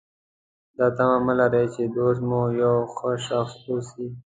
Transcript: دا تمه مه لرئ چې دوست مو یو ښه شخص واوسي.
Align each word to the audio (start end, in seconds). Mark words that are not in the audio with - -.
دا 0.77 0.87
تمه 0.95 1.17
مه 1.25 1.33
لرئ 1.39 1.65
چې 1.73 1.81
دوست 1.95 2.21
مو 2.29 2.41
یو 2.61 2.75
ښه 2.95 3.09
شخص 3.27 3.53
واوسي. 3.65 4.05